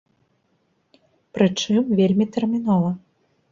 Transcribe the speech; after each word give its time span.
Пры 1.37 1.47
чым, 1.61 1.93
вельмі 2.01 2.25
тэрмінова. 2.39 2.91